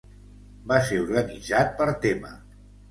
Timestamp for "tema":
2.09-2.37